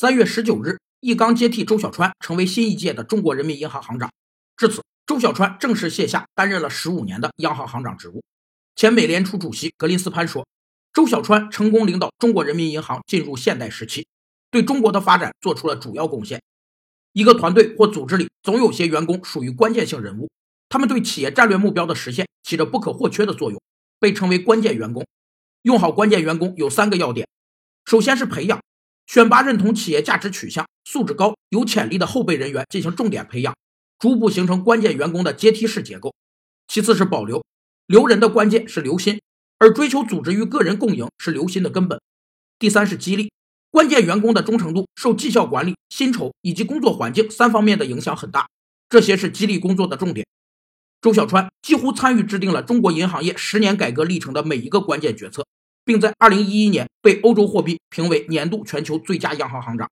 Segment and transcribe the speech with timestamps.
[0.00, 4.10] 三月十九日，易纲接替周小川成为新一届的中国人民银行行长。
[4.56, 8.22] 至此，周小川正式卸下担任了十五年的央行行长职务。
[8.74, 10.48] 前美联储主席格林斯潘说
[10.94, 14.06] ：“周小川成功领导中国人民银行进入现代时期，
[14.50, 16.40] 对中国的发展做出了主要贡献。
[17.12, 20.30] 一个团队或组织里总有些员工属于关键性人物，
[20.70, 23.60] 他们对企业战略目标的实现起着不可或缺的作用，
[23.98, 25.06] 被称为关键员工。
[25.60, 27.28] 用好关键员工有三个要点：
[27.84, 28.58] 首先是培养。”
[29.10, 33.56] 选拔认同企业价值取向、素质高、有潜力的后备人员进行重点培养，
[33.98, 36.14] 逐步形成关键员工的阶梯式结构。
[36.68, 37.44] 其次是保留，
[37.88, 39.20] 留人的关键是留心，
[39.58, 42.00] 而追求组织与个人共赢是留心的根本。
[42.56, 43.32] 第三是激励，
[43.72, 48.48] 关键员工的忠诚度受绩效管理、薪酬以及工作环境三方面的影响很大，
[48.88, 50.24] 这些是激励工作的重点。
[51.00, 55.44] 周小川几乎参与制定了中国银行业十年改革历程的每一个关键决策。
[55.90, 59.90] 并在2011年被欧洲货币评为年度全球最佳央行行长。